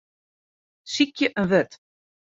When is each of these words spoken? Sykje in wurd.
Sykje 0.93 1.27
in 1.39 1.47
wurd. 1.49 1.71